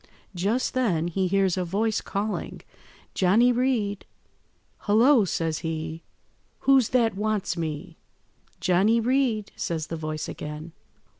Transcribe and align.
Just 0.33 0.73
then 0.73 1.09
he 1.09 1.27
hears 1.27 1.57
a 1.57 1.63
voice 1.63 2.01
calling— 2.01 2.61
"'Johnny 3.13 3.51
Reed!' 3.51 4.03
"'Hullo!' 4.87 5.25
says 5.27 5.59
he, 5.59 6.01
'who's 6.61 6.89
that 6.89 7.13
wants 7.15 7.55
me?' 7.55 7.97
"'Johnny 8.59 8.99
Reed,' 8.99 9.51
says 9.55 9.85
the 9.93 9.97
voice 9.97 10.27
again. 10.27 10.71